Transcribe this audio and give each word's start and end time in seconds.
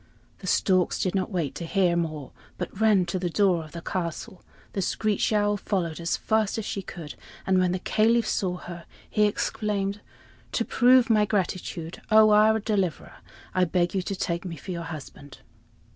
The 0.39 0.47
storks 0.47 0.99
did 0.99 1.13
not 1.13 1.29
wait 1.29 1.53
to 1.53 1.63
hear 1.67 1.95
more, 1.95 2.31
but 2.57 2.81
ran 2.81 3.05
to 3.05 3.19
the 3.19 3.29
door 3.29 3.63
of 3.65 3.71
the 3.73 3.83
castle. 3.83 4.41
The 4.73 4.81
screech 4.81 5.31
owl 5.31 5.57
followed 5.57 5.99
as 5.99 6.17
fast 6.17 6.57
as 6.57 6.65
she 6.65 6.81
could, 6.81 7.13
and 7.45 7.59
when 7.59 7.71
the 7.71 7.77
Caliph 7.77 8.27
saw 8.27 8.57
her 8.57 8.85
he 9.07 9.25
exclaimed: 9.25 10.01
"To 10.53 10.65
prove 10.65 11.11
my 11.11 11.25
gratitude, 11.25 12.01
O 12.09 12.31
our 12.31 12.57
deliverer! 12.59 13.17
I 13.53 13.65
beg 13.65 13.93
you 13.93 14.01
to 14.01 14.15
take 14.15 14.43
me 14.43 14.55
for 14.55 14.71
your 14.71 14.85
husband." 14.85 15.41